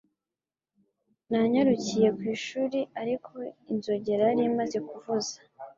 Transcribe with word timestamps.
Nanyarukiye 1.29 2.07
ku 2.17 2.23
ishuri 2.35 2.79
ariko 3.01 3.31
inzogera 3.71 4.21
yari 4.29 4.43
imaze 4.51 4.77
kuvuza 4.87 5.35